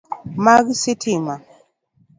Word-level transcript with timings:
Mag 0.45 0.65
sitima. 0.81 1.35